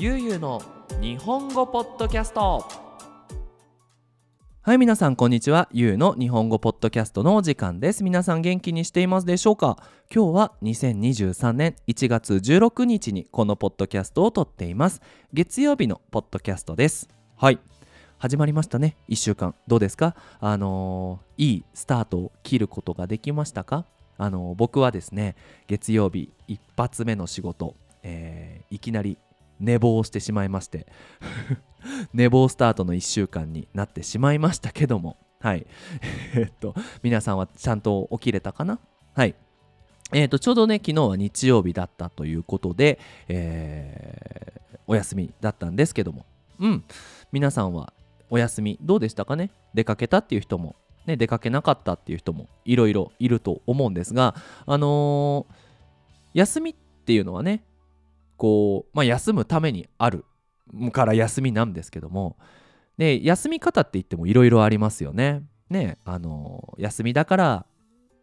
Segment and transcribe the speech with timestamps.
[0.00, 0.62] ゆうゆうの
[1.00, 2.64] 日本語ポッドキャスト。
[4.62, 5.68] はい皆さんこんにちは。
[5.72, 8.04] ゆうの日本語ポッドキャストのお時間です。
[8.04, 9.76] 皆さん元気にしていますでしょうか？
[10.14, 15.02] 今日は2023年1月16日にこのポッドキャストを撮っています。
[15.32, 17.08] 月曜日のポッドキャストです。
[17.36, 17.58] はい。
[18.18, 18.96] 始まりましたね。
[19.08, 19.56] 1週間。
[19.66, 20.14] どうですか？
[20.38, 23.84] あのー、いいスタートを切ることができましたか？
[24.16, 25.34] あのー、僕はですね
[25.66, 27.74] 月曜日一発目の仕事、
[28.04, 29.18] えー、いきなり
[29.60, 30.86] 寝坊してしまいまして。
[32.12, 35.16] 寝坊スタートの1週間になってしまいましたけども。
[35.40, 35.66] はい。
[36.34, 38.78] えっと皆さんはちゃんと起きれたかな？
[39.14, 39.34] はい。
[40.12, 46.24] えーと、ちょうどね昨日は日曜日だったということで、えー、お休みだったんですけども。
[46.58, 46.84] うん。
[47.30, 47.92] 皆さんは
[48.30, 49.50] お休みどうでしたかね？
[49.74, 54.34] 出かけたっていう人も、ね、出かけなかったっていう人もいろいろいると思うんですが
[54.66, 57.62] あのー、休みっていうのはね
[58.38, 60.24] こう、まあ、休むためにある
[60.92, 62.38] から休みなんですけども
[62.96, 65.42] で休み方って言ってもいろいろありますよね。
[65.70, 67.66] ねあの休みだから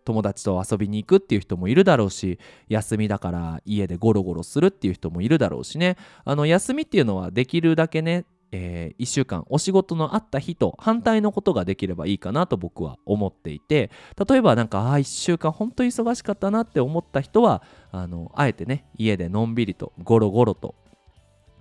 [0.03, 13.92] 友達と遊びに行くっていう人もいるだろうし休みだから家でゴロゴロするっていう人もいるだろうしねあの休みっていうのはできるだけねえー、1週間お仕事のあった日と反対のことができればいいかなと僕は思っていて
[14.30, 20.76] 例えばなんかああ1週間本当に忙しかったなって思った人はあのあえてね家でのんびりとゴロゴロと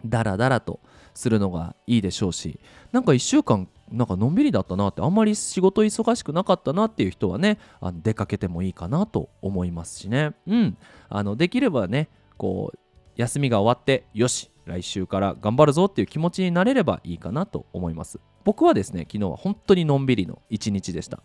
[0.05, 0.81] ダラダラと
[1.15, 2.61] するのがいいでしょうし
[2.93, 10.33] なんか1週間なんかのんびりだったなってあんまり仕事忙しくなかったなっていう人はねあの出かけてもいいかなと思いますしね。
[10.47, 10.77] うん。
[11.09, 12.79] あのできればねこう
[13.17, 18.19] 休みが終わってよし来週から頑張るぞっていう気持ちになれればいいかなと思います。
[18.45, 21.23] 僕はですね昨日は本当にのんびりの一日でした。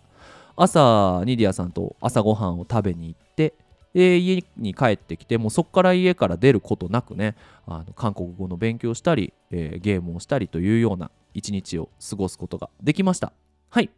[0.56, 3.54] 朝ニディアさんと朝ごはんを食べに行って
[3.94, 13.32] で家に帰ってきてもうそこから家から出ることなくねあの韓国語の勉強したり、えー、ゲームをしたりというような一日を過ごすことができました。
[13.70, 13.90] はい。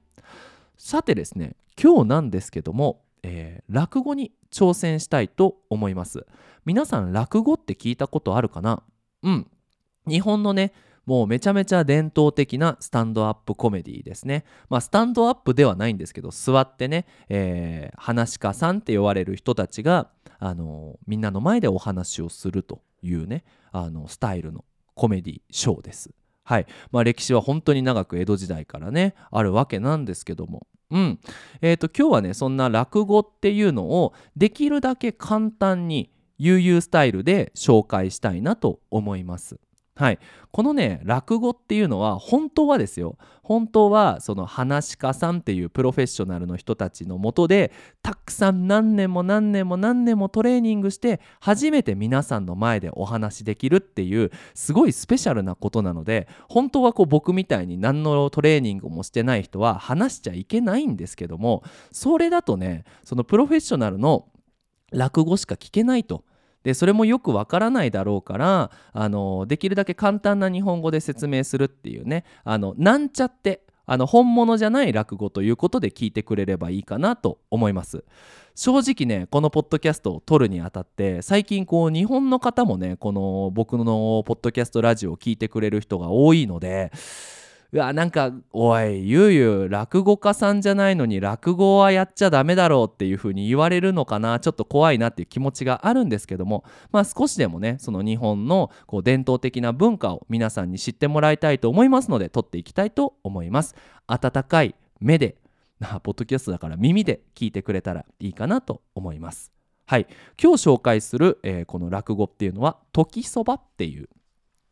[0.77, 6.25] さてですね今日なんですけども、えー、落語に挑戦したいと思います。
[6.65, 8.83] 皆さん落語って聞いたことあるかな？
[9.23, 9.47] うん
[10.07, 10.73] 日本のね
[11.05, 14.45] もうめちゃめちゃ伝統的なスタンドアップコメディですね。
[14.69, 26.11] まあスタンドアップではないんですけど座ってね、えー、話し家さんって呼ばれる人たちが、あの、みんなの前でお話をするというねあのスタイルのコメディショーです。
[26.43, 31.19] はいまあ、歴史は本当に長く江戸時代からねあるわけなんですけどもうん
[31.61, 39.59] えー、と今日はねそんな落語っていうのをできるだけ簡単に悠々スタイルで紹介したいなと思います。
[39.95, 40.19] はい、
[40.51, 47.71] このね落語っていうのは本当はですよ本当はその話し家さんっていうプロフェッショナルの人たちのもとで
[48.01, 64.29] たくさん何年も何年も何年もトレーニングして初めて皆さんの前でお話しできるっていうすごいスペシャルなことなので本当はこう僕みたいに何のトレーニングもしてない人は話しちゃいけないんですけどもそれだとねそのプロフェッショナルの
[64.91, 66.23] 落語しか聞けないと。
[66.63, 78.05] でそれもよくわからないだろうからあのできるだけ簡単な日本語で説明するっていうねあのなんちゃってあの本物じゃない落語ということで聞いてくれればいいかなと思います。
[78.55, 86.91] 正直ねこのポッドキャストを撮るにあたって最近こう日本の方もねこの僕のポッドキャストラジオを聞いてくれる人が多いので
[87.73, 103.75] うわなんかおいゆうゆう落語家さんじゃないのに落語はやっちゃダメだろうっていう風に言われるのかなちょっと怖いなっていう気持ちがあるんですけどもまあ少しでもねその日本のこう伝統的な文化を皆さんに知ってもらいたいと思いますので撮っていきたいと思います。
[104.05, 105.37] 温かい目で
[106.03, 109.51] ポッドキャストだから耳で聞いてくれたらいいかなと思います。
[109.85, 110.07] はい。
[110.41, 114.09] 今日紹介する、えー、この落語っていうのは「時そば」っていう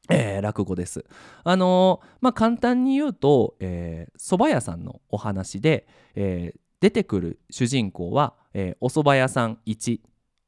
[0.10, 1.06] えー、落語です。
[1.44, 10.00] あのー、まあ、簡単に言うと、えー、蕎麦屋さんのお話で、えー、出てくる主人公は、えー、お蕎麦屋さん1、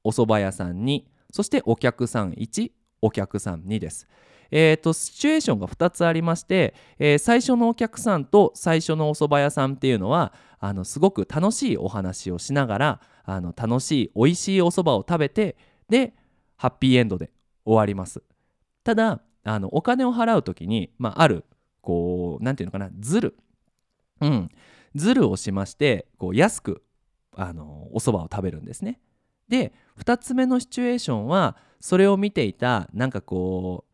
[0.04, 2.72] お蕎麦屋さん2、そしてお客さん1、
[3.02, 4.08] お客さん2です。
[4.52, 15.56] えーと、シチュエーションが2つありまして、えー、最初のお客さんと最初のお蕎麦屋さんっていうのはあのすごく楽しいお話をしながらあの楽しい美味しいお蕎麦を食べて
[15.90, 16.14] で
[16.58, 17.32] ハッピーエンドで
[17.66, 18.22] 終わります。
[18.84, 21.46] ただあのお金を払う時に、まあ、ある
[21.82, 23.38] こう何て言うのかなズル
[24.22, 24.50] うん
[24.96, 26.84] ズルをしましてこう安く
[27.36, 29.00] あのお蕎麦を食べるんですね。
[29.48, 33.92] で2つ目のシチュエーションはそれを見ていたなんかこう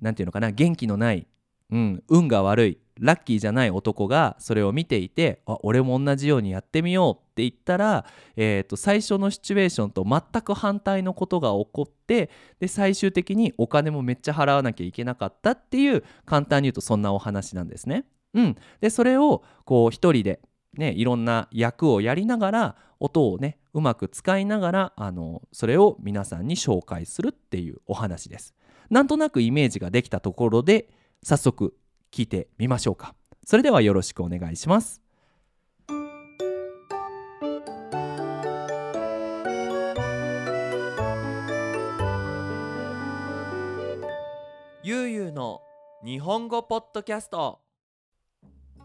[0.00, 1.26] 何て言うのかな元気のない、
[1.70, 8.04] うん、運が悪いラッキーじゃない男がそれを見ていてあ俺も同じようにやってみようって言ったら、
[8.36, 12.30] えー、と最初のシチュエーションと全く反対のことが起こって
[12.60, 18.04] で最終的にお金もめっちゃ払わなきゃいけなかったっていう簡単に言うとそんなお話なんですね。
[18.34, 20.40] うん、でそれをこう一人で、
[20.76, 28.54] ね、いろんな役をやりながら音をねうまく使いながらあのそれを皆さんに紹介するっていうお話です。
[28.90, 30.88] なんとなくイメージができたところで
[31.22, 31.74] 早速
[32.12, 33.14] 聞いてみましょうか。
[33.44, 35.02] それではよろしくお願いします。
[44.82, 45.60] ゆうゆうの
[46.04, 47.60] 日本語ポッドキャスト。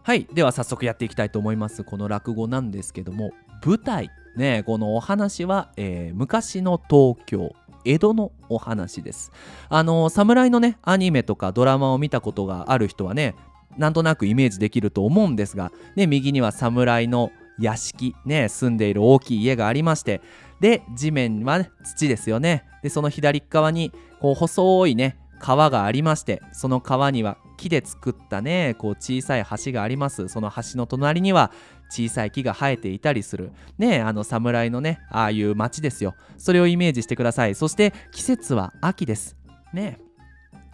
[0.02, 0.26] はい。
[0.34, 1.82] では早速やっていきたいと思います。
[1.82, 3.30] この落語なんですけども
[3.64, 4.10] 舞台。
[4.36, 7.54] ねこのお話は、えー、昔の東京。
[7.84, 9.32] 江戸のお話です。
[9.68, 13.34] あの侍のねアニメとかドラマを見たことがある人はね
[13.76, 20.20] なんとなくイメージできると思うんですが、ね、右には侍の屋敷、ね、住んでいる大きい家がありまして
[20.60, 22.64] で地面は、ね、土ですよね。
[22.82, 30.28] でその左側にこう細いね川がありましてその川には木で作ったねこう小さい橋があります。
[30.28, 31.50] その橋の隣には
[31.88, 33.52] 小さい木が生えていたりする。
[33.78, 36.14] ねあの侍のねああいう街ですよ。
[36.36, 37.54] それをイメージしてください。
[37.54, 39.36] そして季節は秋です。
[39.72, 39.98] ね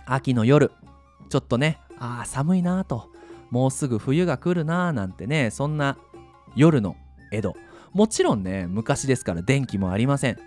[0.07, 0.73] 秋の夜。
[1.29, 3.09] ちょっとねああ寒いなと。
[3.51, 5.97] もうすぐ冬が来るななんてねそんな
[6.57, 6.97] 夜の
[7.31, 7.55] 江戸。
[7.93, 10.39] もちろんね昔ですから電気もありません。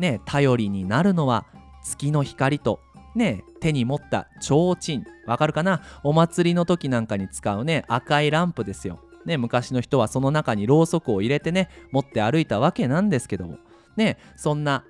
[0.00, 1.46] ね頼りになるのは
[1.84, 2.80] 月の光と
[3.14, 5.04] ね手に持った提灯。
[5.26, 5.82] わかるかな？
[6.02, 9.00] お祭りの時なんかに使うね赤いランプですよ。
[9.24, 13.58] ね、昔の人はその中にろうそくを入れてね持って歩いたわけなんですけども。
[13.96, 14.84] ねそんな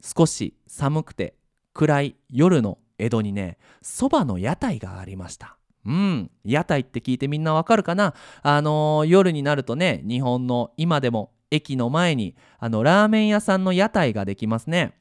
[0.00, 1.34] 少し寒くて
[1.74, 5.58] 暗い夜の江戸にねそばの屋台がありました。
[5.84, 8.14] うん屋台って聞いてみんなわかるかな？
[8.42, 14.94] あのー、夜になるとね日本の今でも駅の前にあのラーメン屋さんの屋台ができますね。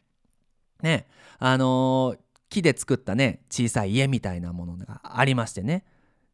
[0.82, 1.08] ね
[1.40, 5.86] あのー、木で作ったね小さい家みたいなものがありましてね。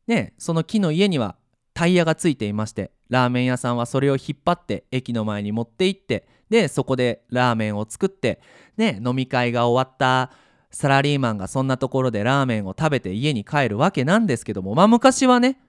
[0.07, 1.35] ねその木の家には
[1.73, 8.41] タイヤがついていましてラーメン屋さんはそれを引っ張って駅の前に持って行ってでそこでラーメンを作って
[8.77, 10.31] ね飲み会が終わった
[10.69, 15.59] サラリーマンがそんなところでラーメンを食べて家に帰るわけなんですけどもまあ昔はね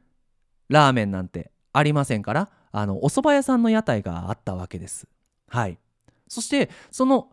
[0.69, 5.07] ラーメンなんてありませんからあのお蕎麦屋さんの屋台があったわけです。
[5.49, 5.79] はい。
[6.27, 7.29] そしてその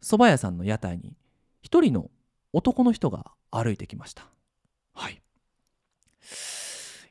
[0.00, 1.16] 蕎麦屋さんの屋台に
[1.60, 2.10] 一人の
[2.58, 4.26] 男の人が歩いてきました
[4.92, 5.22] はい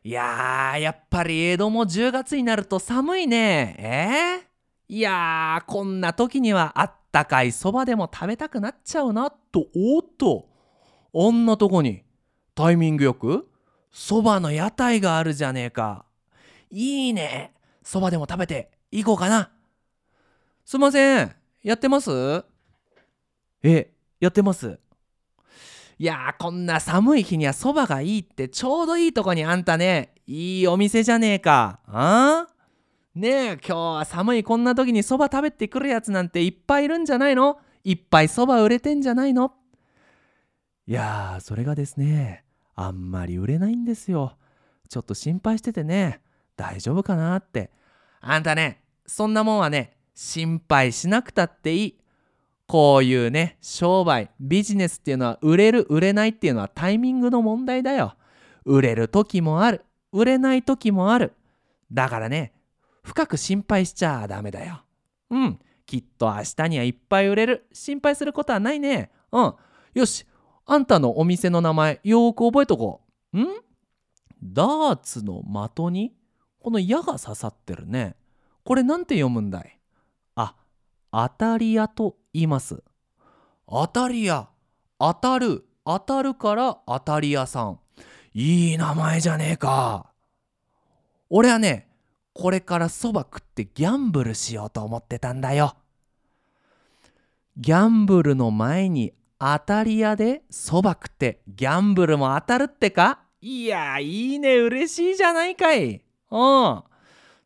[0.03, 3.75] いやー、やっぱり江戸も10月になると寒いね。
[3.77, 10.47] えー、いやー、こんな時にはあったかいそばでも食べたくなっちゃうな、と、おっと、
[11.13, 12.03] あんなとこに、
[12.55, 13.49] タイミングよく、
[13.91, 16.05] そばの屋台があるじゃねえか。
[16.71, 17.53] いいね。
[17.83, 19.51] そばでも食べて、行こうかな。
[20.63, 21.35] すいません。
[21.63, 22.45] やってます？
[23.63, 23.91] え、
[24.21, 24.79] やってます？
[25.99, 30.13] いやーこんな寒い日にはそばがいいってちょうどいいとこにあんたね。
[30.27, 31.79] いいお店じゃねえか。
[31.87, 32.47] あ？
[33.15, 37.57] ねえ今日は寒いこんな時にそば食べてくるやつなんていっぱいいるんじゃないの？
[37.83, 39.53] いっぱいそば売れてんじゃないの？
[40.85, 42.43] いやーそれがですね
[42.75, 44.37] あんまり売れないんですよ。
[44.89, 46.21] ちょっと心配しててね
[46.55, 47.71] 大丈夫かなって。
[48.21, 51.97] あんたねそんなもんはね心配しなくたっていい。
[52.67, 58.15] こういうね商売ビジネスっていうのは売れる売れないっていうのはタイミングの問題だよ。
[58.65, 59.85] 売れる時もある。
[60.11, 61.33] 売れない時もある。
[61.91, 62.53] だからね
[63.03, 64.81] 深く心配しちゃダメだよ。
[65.29, 65.59] うん。
[65.85, 67.67] きっと明日にはいっぱい売れる。
[67.71, 69.11] 心配することはないね。
[69.31, 69.53] うん。
[69.93, 70.25] よし。
[70.65, 72.99] あんたのお店の名前よーく覚えとこ
[73.31, 73.39] う。
[73.39, 73.47] ん？
[74.43, 76.13] ダーツの的に？
[76.59, 78.17] この矢が刺さってるね。
[78.65, 79.79] これなんて読むんだい？
[80.35, 80.55] あ
[81.09, 82.83] 当たり屋と言います。
[83.67, 84.47] 当たり屋。
[84.99, 85.65] 当たる。
[85.83, 87.79] 当たるから当たり屋さん。
[88.33, 90.11] いい名前じゃねえか。
[91.31, 91.89] 俺はね、
[92.33, 95.75] これからそば食ってギャンブルしようと思ってたんだよ。
[97.57, 103.21] ギャンブルの前に当たり屋でそば食ってギャンブルも当たるってか？
[103.41, 106.03] いや、いいね、嬉しいじゃないかい。
[106.29, 106.83] うん。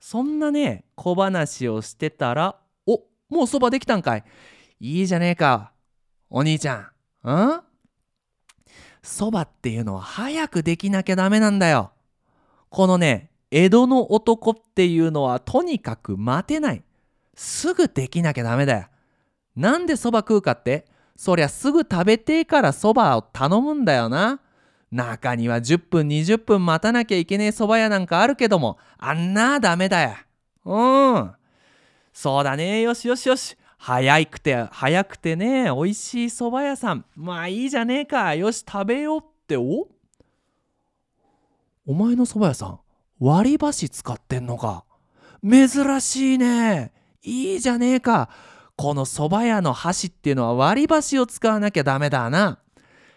[0.02, 4.24] そんなね、小話をしてたら、おもうそばできたんかい。
[4.84, 5.74] いいじゃねえか。
[6.28, 6.92] お兄ちゃ
[7.24, 7.30] ん。
[7.30, 7.62] ん？
[9.04, 11.92] そばっていうのは早くできなきゃダメなんだよ。
[12.72, 16.84] このね、江戸の男っていうのはとにかく待てない。
[17.36, 18.88] すぐできなきゃダメだよ。
[19.56, 20.88] なんでそば食うかって？
[21.16, 24.40] そりゃすぐ食べてからそばを頼むんだよな。
[24.92, 30.16] 中には10分20分待たなきゃいけねえ蕎麦屋なんかあるけどもあんなダメだよ
[30.66, 31.32] うん
[32.12, 37.04] そうだねよしよしよし早くて早くてね美味しい蕎麦屋さん。
[37.16, 38.36] まあいいじゃねえか。
[38.36, 39.58] よし食べようって。
[39.58, 39.88] お？
[41.88, 42.80] お前の蕎麦屋さん
[43.20, 44.84] 割り箸使ってんのか？
[45.44, 46.94] 珍しいね。
[47.24, 48.30] いいじゃねえか。
[48.76, 52.60] この蕎麦屋の箸っていうのは割り箸を使わなきゃダメだな。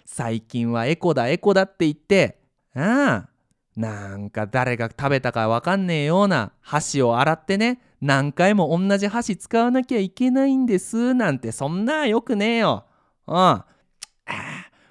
[0.07, 2.39] 最近はエコだエコだって言って。
[2.75, 3.29] ああ
[3.77, 7.83] なんか誰が食べたかわかんねえような箸を洗ってね。
[8.05, 12.85] 何回も同じ箸使わなきゃいけないんですなんてそんなよくねえよ。
[13.27, 13.65] うん。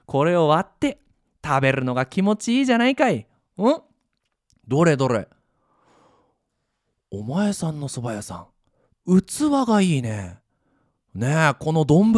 [0.07, 0.97] これを割って
[1.45, 3.27] 食べるのが気持ちいいじゃないかい。
[3.57, 3.81] うん
[4.67, 5.27] どれどれ。
[7.11, 8.47] お前さんの蕎麦屋さ
[9.05, 10.39] ん器がいいね。
[11.13, 12.11] ねえこの丼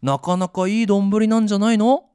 [0.00, 2.06] なかなかいい丼なんじゃないの？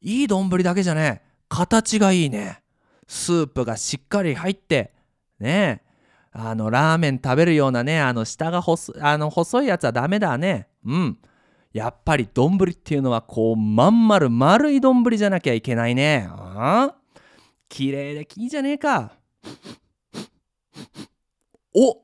[0.00, 2.60] いい丼だけじゃねえ形がいいね。
[3.06, 4.92] スープがしっかり入って
[5.38, 5.89] ねえ
[6.32, 10.68] あのラーメン食べるようなねあの下が細あの細いやつはダメだね。
[10.84, 11.18] うん。
[11.72, 16.28] やっぱり丼っていうのはこうまん丸丸い丼じゃなきゃいけないね。
[16.30, 16.94] あ
[17.68, 19.12] 綺麗でいいじゃねえか。
[21.74, 22.02] お。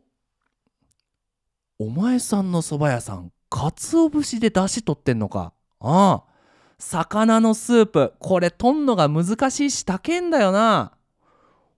[1.79, 5.53] お前さんの蕎麦屋さん鰹節で出汁取ってんのか。
[5.81, 6.37] ああ
[6.79, 10.93] 魚のスープこれ取んのが難しいし高えんだよな。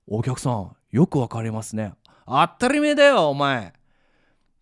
[0.06, 1.94] お客さんよくわかりますね。
[2.28, 3.72] 当たり前だよお前。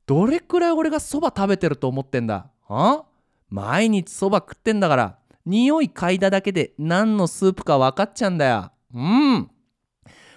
[0.07, 2.47] どれくらい俺がそば食べてると思ってんだ？
[2.69, 3.03] あ？
[3.51, 5.19] 毎日そば食ってんだから。
[5.45, 8.71] 匂い嗅いだだけで何のスープか分かっちゃうんだよ。
[8.95, 9.51] うん。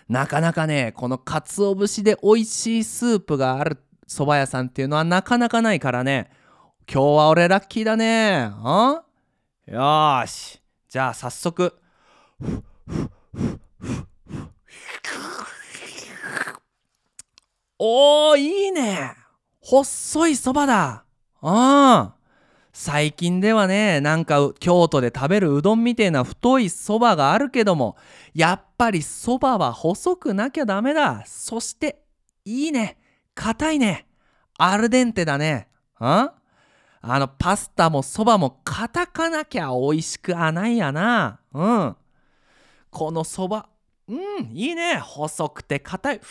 [0.07, 6.31] なかなかねこの鰹節で美味しいスープがある蕎麦屋さんっていうのはなかなかないからね。
[6.91, 8.50] 今日は俺ラッキーだね。
[8.51, 9.03] あ？
[9.67, 10.59] よし。
[10.88, 11.75] じゃあ早速。
[17.81, 19.15] おーいいね。
[19.62, 21.05] 細いそばだ。
[21.41, 22.12] うん。
[22.74, 27.98] 最近ではねなんか京都で食べるうどんみてえな太いそばがあるけども
[28.33, 31.24] やっぱりそばは細くなきゃダメだ。
[31.25, 32.01] そして
[32.43, 32.98] いいね。
[33.33, 34.07] 硬いね。
[34.57, 35.69] アルデンテだね。
[35.95, 36.33] あ
[37.01, 41.39] あのパスタもそばも硬かなきゃ美味しくはないやな。
[41.53, 41.95] うん。
[42.89, 43.69] このそば。
[44.09, 44.98] うんいいね。
[44.98, 46.21] 細くて硬い。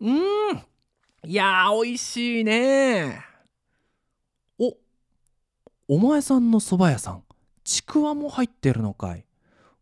[0.00, 0.18] うん。
[1.24, 3.20] いやー美味しいね。
[4.58, 4.76] お
[5.88, 7.22] お前さんの蕎麦屋さん
[7.64, 9.24] ちくわも入ってるのかい？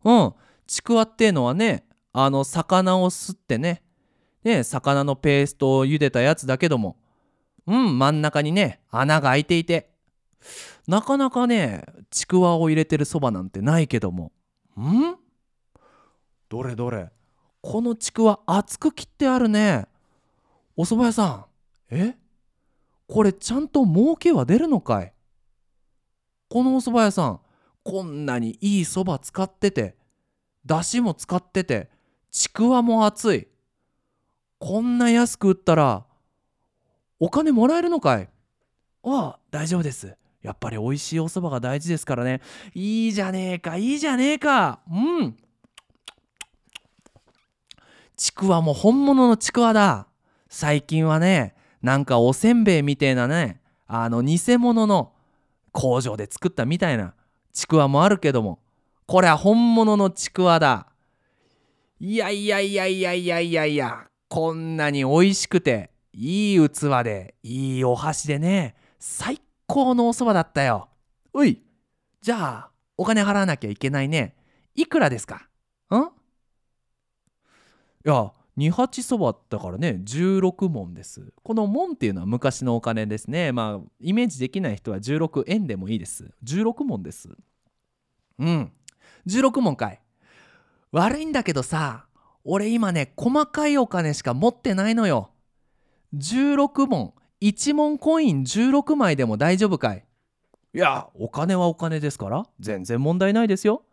[0.03, 0.33] うん。
[0.65, 3.83] ちくわっていうのはねあの魚をすってね。
[4.43, 6.97] ね魚のペーストを茹でたやつだけども。
[7.67, 9.91] うん真ん中にね穴が開いていて。
[10.87, 14.31] なかなかねちくわを入れてるそばなんてないけども。
[14.79, 15.15] ん？
[16.49, 17.09] どれどれ？
[17.61, 19.85] このちくわ厚く切ってあるね。
[20.79, 21.45] お蕎麦屋さん。
[21.89, 22.15] え？
[23.07, 25.11] これちゃんと儲けは出るのかい？
[26.49, 27.39] このお蕎麦屋さん
[27.83, 29.95] こんなにいい蕎麦使ってて
[30.65, 31.89] だしも使ってて
[32.29, 33.47] ちくわも熱い。
[34.59, 36.05] こんな安く売ったら
[37.19, 38.29] お金もらえるのかい？
[39.03, 40.15] ああ大丈夫です。
[40.43, 42.41] やっぱり美味しいお蕎麦が大事ですからね。
[42.75, 44.79] いいじゃねえかいいじゃねえか。
[44.91, 45.37] うん。
[48.15, 50.06] ちくわも本物のちくわだ。
[50.49, 55.13] 最近はねなんかおせんべいみたいなねあの偽物の
[55.71, 57.13] 工場で作ったみたいな
[57.53, 58.59] ちくわもあるけども
[59.05, 60.87] これは本物のちくわだ。
[61.99, 70.89] いやいやいやいやいやいやいやこんなに美味しくていい器でいいお箸でね最高のおそばだったよ。
[71.33, 71.61] おい。
[72.21, 74.35] じゃあお金払わなきゃいけないね。
[74.75, 75.47] いくらですか？
[75.91, 75.95] ん？
[78.05, 81.31] いや二八そばだからね16文です。
[81.43, 83.51] この門っていうのは昔のお金ですね。
[83.51, 86.31] まあイメージできない人は16円でもいいです。
[86.43, 87.29] 16文です。
[88.39, 88.71] うん。
[89.27, 90.01] 16文かい。
[90.91, 92.07] 悪いんだけどさ
[92.43, 95.29] 俺今ね細かいお金しか持ってないのよ。
[96.15, 100.03] 16文1文コイン16枚でも大丈夫かい。
[100.73, 102.47] いやお金はお金ですから。
[102.59, 103.83] 全然問題ないですよ。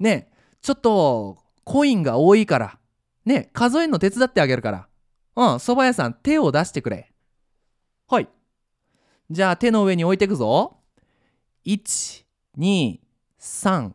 [0.00, 2.79] ねえちょっとコインが多いから。
[3.24, 4.88] ね数えるの手伝ってあげるから。
[5.36, 7.12] うん、蕎麦屋さん手を出してくれ。
[8.08, 8.28] はい。
[9.30, 10.76] じゃあ手の上に置いてくぞ。
[11.64, 12.24] 1、
[12.58, 12.98] 2、
[13.38, 13.92] 3、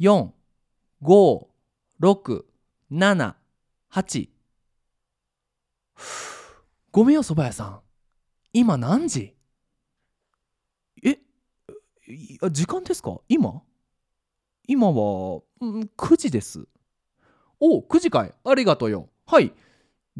[0.00, 0.30] 4、
[1.02, 1.46] 5、
[2.00, 2.44] 6、
[2.90, 3.34] 7、
[3.92, 4.28] 8。
[6.90, 7.80] ごめんよ、蕎麦屋さん。
[8.52, 9.34] 今何時？
[11.04, 11.18] え
[12.50, 13.20] 時間ですか？
[13.28, 13.62] 今？
[14.66, 16.66] 今は、うん、9時です
[17.66, 19.08] お9時かいありがとうよ。
[19.24, 19.54] はい。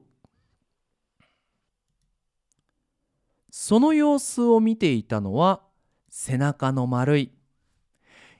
[3.51, 5.61] その様子を見ていたのは
[6.09, 7.31] 背中の丸い。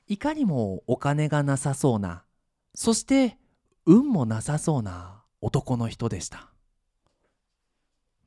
[0.07, 2.23] いかにもお金がなさそうな。
[2.73, 3.37] そして
[3.91, 6.51] 運もなさそうな男の人でした。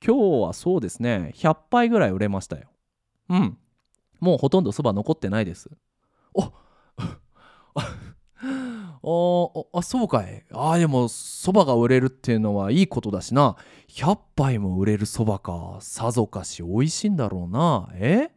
[0.06, 1.32] 今日はそうですね。
[1.36, 2.68] 100杯ぐらい売れましたよ。
[3.30, 3.58] うん。
[4.20, 5.72] もうほとんどそば残ってないです。
[6.34, 6.42] お
[9.06, 10.46] ああそうかい。
[10.52, 13.56] あでもそばが売れるっていうのはいいことだしな。
[13.90, 15.78] 100杯も売れるそばか。
[15.80, 17.90] さぞかし美味しいんだろうな。
[17.94, 18.30] え？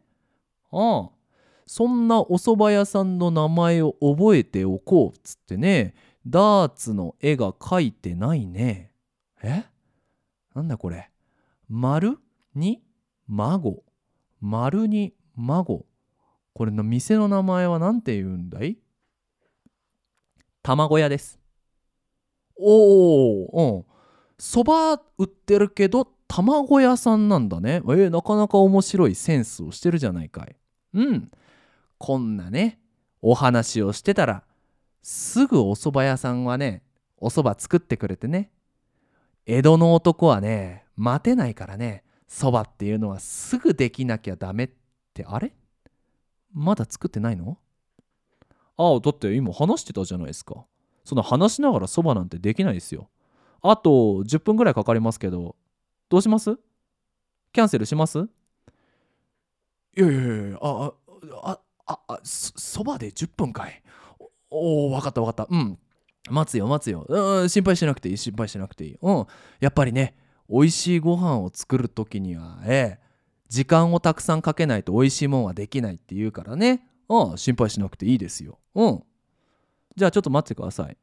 [0.71, 1.09] ああ
[1.65, 5.95] そんなお蕎麦屋さんの名前を覚えておこうっつってね。
[6.25, 8.91] ダーツの絵が描いてないね。
[9.43, 9.65] え？
[10.57, 11.11] なんだこれ。
[11.69, 12.17] 丸
[12.55, 12.81] に
[13.27, 13.83] 孫。
[14.41, 15.85] 丸に孫。
[16.53, 18.79] これの店の名前は何て言うんだい？
[20.63, 21.39] 卵屋です。
[22.55, 23.85] おおうん。
[24.39, 27.75] そば売ってるけど卵屋さんなんだね。
[27.75, 30.55] えー、なかなか面白いセンスをしてるじゃないかい。
[30.95, 31.29] うん。
[31.99, 32.79] こんなね
[33.21, 34.43] お話をしてたら
[35.03, 36.81] すぐお蕎麦屋さんはね
[37.17, 38.49] お蕎麦作ってくれてね。
[39.49, 44.69] 江戸の男はね待てないからね蕎麦っていうのはすぐできなきゃダメっ
[45.13, 45.25] て。
[45.25, 45.53] あれ？
[46.53, 47.57] まだ作ってないの？
[48.75, 50.65] ああだって今話してたじゃないですか。
[51.05, 53.09] その話しながら蕎麦なんてできないですよ。
[53.61, 53.89] あと
[54.25, 55.55] 10分ぐらいかかりますけど
[56.09, 56.57] どうします？
[57.53, 58.19] キャンセルします？
[58.19, 60.91] いやいやいやあ
[61.43, 63.81] あああそばで10分かい。
[64.49, 65.47] おお分かった分かった。
[65.49, 65.79] うん
[66.29, 67.05] 待つよ待つよ。
[67.07, 68.97] うん心配しなくていい心配しなくていい。
[69.01, 69.25] うん。
[69.59, 70.15] やっぱりね
[70.49, 73.07] 美味しいご飯を作る時にはええ
[73.49, 76.87] 時間をたくさんかけないと美味しいもんはできないって言うからね。
[77.09, 78.59] うん心配しなくていいですよ。
[78.75, 79.03] うん。
[79.95, 80.97] じゃあちょっと待ってください。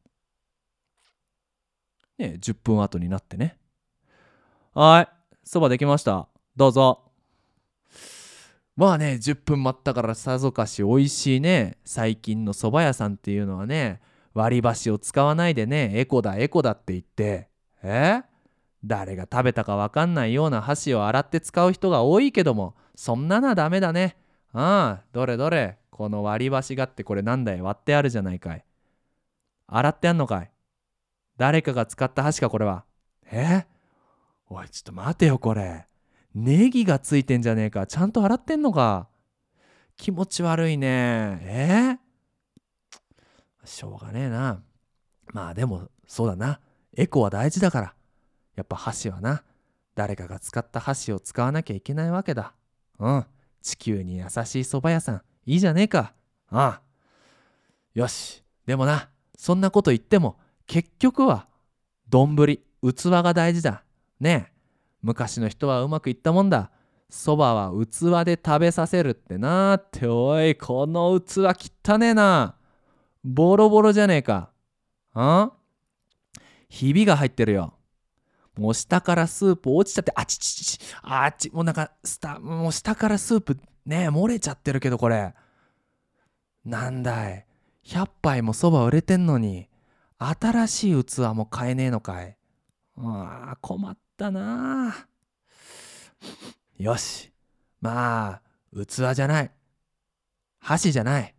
[2.18, 3.56] ね10分後になってね。
[4.74, 5.08] はい。
[5.44, 6.28] そばできました。
[6.56, 7.04] どうぞ。
[8.76, 14.00] まあね10分待ったからさぞかし美味しいね最近の蕎麦屋さんっていうのはね
[14.34, 17.48] 割り箸を使わないでねエコだエコだって言って。
[17.82, 18.22] え？
[18.84, 24.16] 誰が食べたか分かんないような箸を洗って使う人が多いけどもそんなのはダメだね。
[24.52, 25.78] ああどれどれ。
[25.90, 28.64] この割り箸がってこれなんだよ割ってあるじゃないかい。
[29.68, 30.50] 洗ってあんのかい？
[31.36, 32.84] 誰かが使った箸かこれは？
[33.30, 33.64] え？
[34.50, 35.86] おいちょっと待てよこれ。
[36.34, 37.86] ネギがついてんじゃねえか。
[37.86, 39.08] ちゃんと洗ってんのか。
[39.96, 41.38] 気持ち悪いね。
[41.42, 41.68] え？
[41.94, 41.98] ー、
[43.64, 44.62] しょうがねえな。
[45.32, 46.60] まあでもそうだな。
[46.96, 47.94] エコは大事だから。
[48.56, 49.42] やっぱ箸はな。
[49.94, 52.54] 誰かが使った箸を使わなきゃいけないわけだ。
[52.98, 53.26] うん。
[53.62, 55.22] 地球に優しい蕎麦屋さん。
[55.46, 56.14] いいじゃねえか。
[56.50, 56.82] ああ
[57.94, 58.42] よし。
[58.66, 61.48] でもなそんなこと言っても結局は
[62.08, 63.84] 丼器が大事だ。
[64.20, 64.52] ねえ。
[65.02, 66.70] 昔の人はうまくいったもんだ。
[67.10, 71.46] そばは器で食べさせるってなっておいこの器
[71.86, 72.56] 汚ねえな。
[73.24, 74.50] ボロボロじゃねえか。
[75.14, 75.52] あ
[76.68, 77.74] ひびが入ってるよ。
[78.56, 85.34] もう下からスープ落ちちゃってあちちちあっちもうなんかスタもう下からスープね漏れちゃってるけどこれ。
[86.64, 87.46] なんだい。
[87.84, 89.68] 100杯もそば売れてんのに
[90.18, 92.36] 新しい器も買えねえのかい。
[92.98, 95.06] ああ困ったな。
[96.78, 97.32] よし。
[97.80, 98.42] まあ
[98.86, 99.50] 器じゃない。
[100.58, 101.34] 箸じゃない。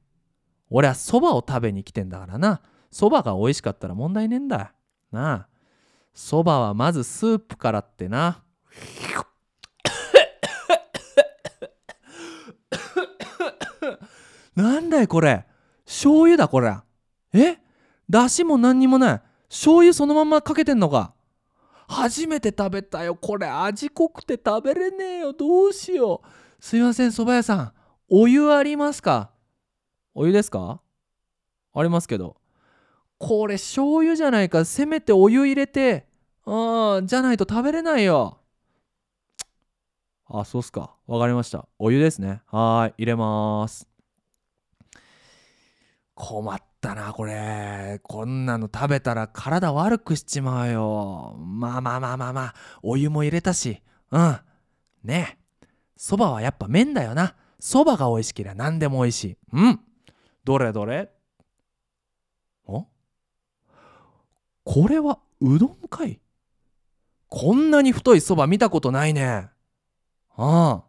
[0.70, 2.62] 俺はそばを食べに来てんだからな。
[2.92, 4.74] そばが美味しかったら問題ねえんだ。
[5.12, 5.48] なあ。
[6.14, 8.42] そばはまずスープからってな。
[14.56, 15.46] なんだいこれ。
[15.86, 16.78] 醤油だこれ。
[17.34, 17.58] え？
[18.10, 19.22] だしも何にもない。
[19.50, 21.14] 醤油そのままかけてんのか。
[21.88, 23.16] 初めて食べたよ。
[23.16, 25.34] これ味濃くて食べれねえよ。
[25.34, 26.64] どうしよう。
[26.64, 27.74] すいません蕎麦屋さん。
[28.10, 29.32] お湯ありますか？
[30.16, 30.80] お湯ですか？
[31.74, 32.38] ありますけど。
[33.18, 34.64] これ醤油じゃないか。
[34.66, 36.08] せめてお湯入れて
[36.46, 38.40] ああじゃないと食べれないよ。
[40.28, 40.96] あそうっすか。
[41.06, 41.68] わかりました。
[41.78, 42.42] お湯ですね。
[42.48, 43.88] はい入れます。
[46.14, 48.00] 困ったなこれ。
[48.02, 51.36] こんなの食べたら体悪くしちまうよ。
[51.38, 52.56] まあまあまあまあまあ。
[52.82, 53.82] お湯も入れたし。
[54.12, 54.40] うん。
[55.04, 55.38] ね。
[55.62, 57.36] えそばはやっぱ麺だよな。
[57.60, 59.38] そばが美味しけりゃ何でも美味しい。
[59.52, 59.80] うん。
[60.46, 60.72] どれ？
[60.72, 61.12] どれ？
[62.68, 62.86] お？
[64.64, 66.22] これはうどんかい？
[67.28, 69.50] こんなに太いそば見たことないね。
[70.38, 70.86] ああ。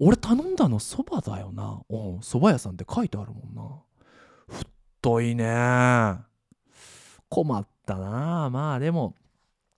[0.00, 1.82] 俺頼んだのそばだよな。
[1.88, 3.82] うん蕎麦屋さんって書いてあるもんな。
[4.48, 6.18] 太いね。
[7.28, 8.50] 困ったな。
[8.50, 9.14] まあでも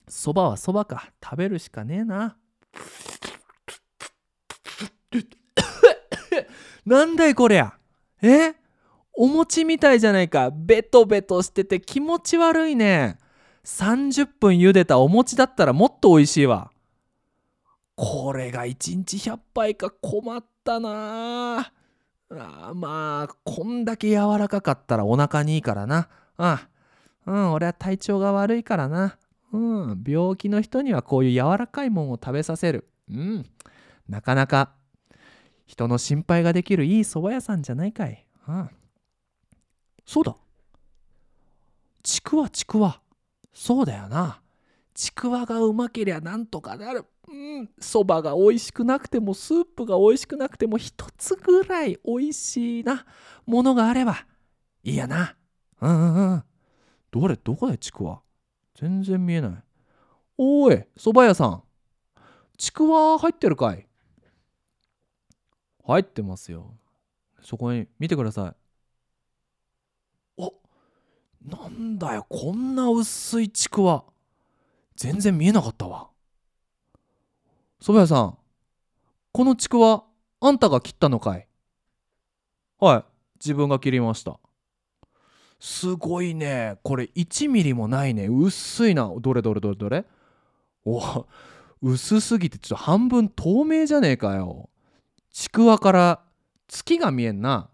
[0.07, 1.11] そばはそばか。
[1.23, 2.37] 食べるしかねえな。
[6.85, 7.77] なんだいこりゃ。
[8.23, 8.55] え？
[9.15, 10.49] お餅みたいじゃないか。
[10.51, 13.17] ベトベトしてて気持ち悪いね。
[13.63, 16.71] 30分茹でたお餅だったらもっと美味しいわ。
[17.95, 21.71] これが1日100杯か困ったな。
[22.31, 26.09] あまあこんだけ柔らかかったらお腹にいいからな。
[26.37, 26.67] あ
[27.27, 29.17] うん俺は体調が悪いからな。
[29.51, 32.87] うん病気の人にはこういう柔らかいもんを食べさせる。
[33.09, 33.45] うん
[34.09, 34.71] なかなか
[35.65, 38.25] 人の心配ができるいい蕎麦屋さんじゃないかい。
[38.47, 38.69] うん。
[40.05, 40.35] そうだ。
[42.03, 43.01] ちくわちくわ。
[43.53, 44.41] そうだよな。
[44.93, 47.05] ちくわがうまけりゃなんとかなる。
[47.27, 47.69] うん。
[47.79, 53.05] そばが美味しくなくてもスープが美味しくなくても一つぐらい美味しいな。
[53.45, 54.25] ものがあれば
[54.83, 55.35] いいやな。
[55.81, 56.43] うんうんうん。
[57.09, 57.37] どれ？
[57.37, 58.21] どこだよちくわ。
[58.75, 59.51] 全然見えない。
[60.37, 61.63] おい蕎麦屋さん。
[62.57, 63.87] ちくわ入ってるかい？
[65.85, 66.73] 入ってますよ。
[67.41, 68.55] そこに見てくださ
[70.37, 70.41] い。
[70.41, 70.53] お
[71.45, 72.25] なんだよ。
[72.29, 74.05] こんな薄いちくわ
[74.95, 76.09] 全然見えなかったわ。
[77.81, 78.37] 蕎麦屋さん
[79.33, 80.05] このちくわ
[80.39, 81.47] あんたが切ったのかい？
[82.79, 83.03] はい。
[83.39, 84.39] 自分が切りました。
[85.59, 86.77] すごいね。
[86.83, 88.27] これ1ミリもないね。
[88.27, 89.11] 薄いな。
[89.19, 90.05] どれどれどれどれ？
[90.85, 91.25] お
[91.81, 94.69] 薄すぎてちょっと半分透明じゃねえかよ。
[95.33, 96.21] ちくわから
[96.67, 97.69] 月が見えんな。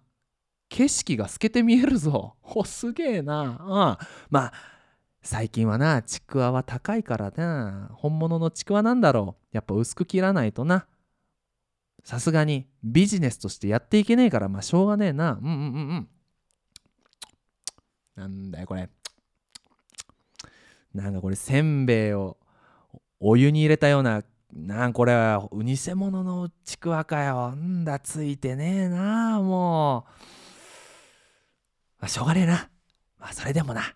[0.69, 2.35] 景色が透けて見えるぞ。
[2.55, 3.57] おすげえな。
[3.59, 4.53] ああまあ
[5.21, 7.89] 最近はなちくわは高いからな。
[7.93, 9.45] 本物のちくわなんだろう。
[9.51, 10.87] やっぱ薄く切らないとな。
[12.05, 15.33] さすがにビジネスとしてやっていけねえからまあしょうがねえな。
[15.33, 16.09] うんうんうんうん。
[18.15, 18.89] なんだよこれ。
[20.93, 22.37] なんかこれせんべいを
[23.19, 27.51] お湯に入れたようななんこれは偽物のちくわかよ。
[27.51, 30.11] んだついてねえなもう、
[32.01, 32.69] まあ、しょうがねえな。
[33.19, 33.95] まあそれでもな。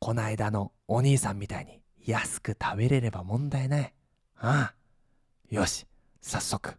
[0.00, 3.94] こないだのお兄さんみたいに安く食べれれば問題ない。
[4.36, 4.74] ああ。
[5.48, 5.86] よし。
[6.20, 6.74] 早速。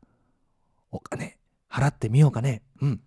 [0.91, 1.37] お金。
[1.71, 2.61] 払ってみようかね。
[2.81, 3.01] うん。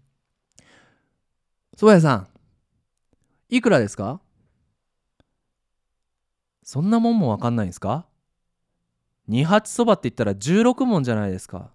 [1.76, 2.28] 蕎麦屋さん。
[3.50, 4.20] いくらですか？
[6.64, 8.07] そんなもんもわかんないんですか？
[9.28, 11.70] 二八そばって言ったら16問じゃないですか。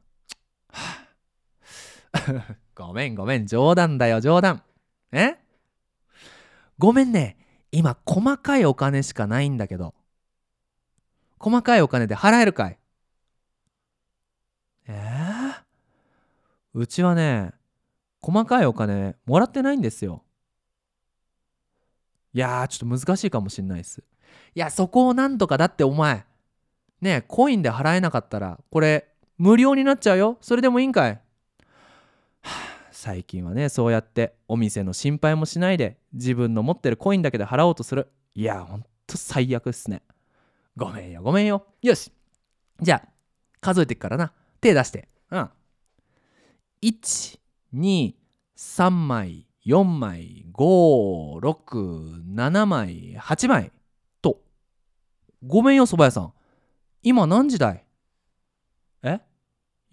[2.75, 4.63] ごめんごめん冗談だよ冗談。
[5.11, 5.37] え？
[6.79, 7.37] ごめんね。
[7.71, 9.93] 今細かいお金しかないんだけど。
[11.37, 12.79] 細かいお金で払えるかい。
[14.87, 14.91] え？
[14.91, 15.61] ー、
[16.73, 17.53] うちはね
[18.19, 20.23] 細かいお金もらってないんですよ。
[22.33, 24.03] いやーちょっと難しいかもしんないです。
[24.55, 26.25] いやそこをなんとかだってお前。
[27.03, 30.37] ねコインで払えなかったらこれ無料になっちゃうよ。
[30.41, 31.19] それでもいいんかい、は
[32.41, 32.49] あ、
[32.91, 38.07] 最近はねそうやってお店の心配もしないで自分の持ってるコインだけで払おうとする。
[38.35, 40.01] いやほんと最悪っすね。
[40.75, 41.65] ごめんよごめんよ。
[41.81, 42.11] よし。
[42.81, 43.09] じゃあ
[43.61, 44.33] 数えてっからな。
[44.59, 45.07] 手出して。
[45.29, 45.49] うん。
[46.81, 53.71] 123枚4枚567枚8枚
[54.21, 54.41] と。
[55.45, 56.33] ごめんよ蕎麦屋さん。
[57.03, 57.85] 今何時だい？
[59.03, 59.19] え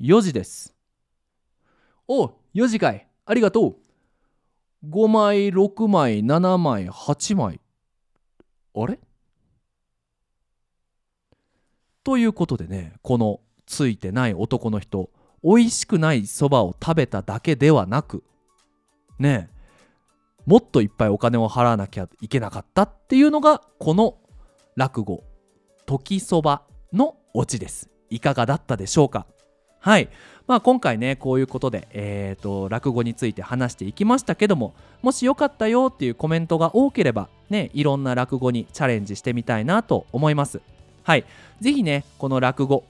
[0.00, 0.74] ?4 時です。
[2.06, 3.08] お4時かい。
[3.26, 3.76] ありがとう。
[4.88, 7.60] 5枚6枚7枚8枚。
[8.74, 9.00] あれ？
[12.04, 15.10] ということでねこのついてない男の人
[15.42, 18.24] 美味しくないそばを食べただけではなく
[19.18, 19.60] ねえ
[20.46, 24.18] もっといっぱいお金を払わなきゃいけなかったっていうのがこの
[24.76, 25.24] 落語
[25.86, 27.88] 「時そば」のオチです。
[28.10, 29.26] いかがだったでしょうか？
[29.78, 30.08] はい。
[30.46, 40.60] まあ今回ねこういうことでえーと落語について話していきましたけどももしよかったよっていうコメントが多ければねいろんな落語にチャレンジしてみたいなと思います。
[41.04, 41.24] はい。
[41.60, 42.84] 是非ねこの落語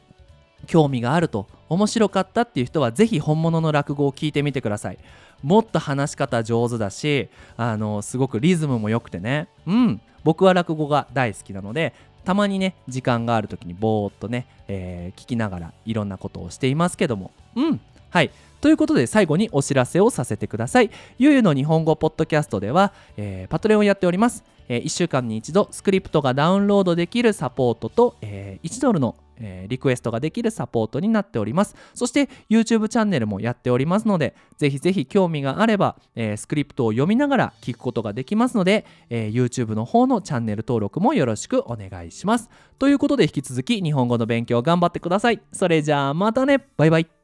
[0.67, 4.99] 興味があると面白かったっていう人は是非本物の落語を聞いてみてください。
[5.43, 9.49] もっと話し方上手だしあのすごくリズムも良くてね。
[9.67, 10.01] うん。
[10.23, 17.33] 僕は落語が大好きなのでたまにね時間がある時にぼーっとね、えー、聞きながらいろんなことをしていますけども。
[17.57, 17.81] うん。
[18.11, 18.31] はい。
[18.61, 20.91] ということで最後にお知らせをさせてください。
[21.19, 24.45] ゆうゆの日本語ポッドキャストでは、えー、パトレオンやっております。
[24.69, 31.75] えー、1週間に一度スクリプトがダウンロードできるサポートと、えー、1ドルのえ、リクエストができるサポートになっております。
[31.95, 42.51] そして YouTube チャンネルもやっておりますので、ぜひぜひ興味があれば、え、スクリプトを読みながら聞くことができますので、え、YouTube の方のチャンネル登録もよろしくお願いします。
[42.79, 45.41] ということで引き続き日本語の勉強頑張ってください。
[45.53, 47.20] それじゃあまたねバイバイ